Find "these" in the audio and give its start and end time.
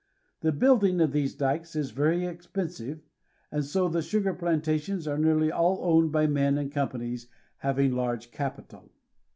1.11-1.35